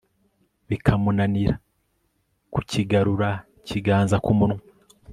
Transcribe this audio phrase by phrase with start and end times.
[0.69, 1.55] bikamunanira
[2.53, 4.61] kukigarura ikiganza ku munwa